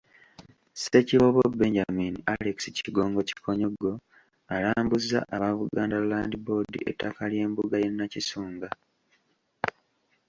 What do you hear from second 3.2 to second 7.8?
Kikonyogo alambuzza aba Buganda Land Board ettaka ly’embuga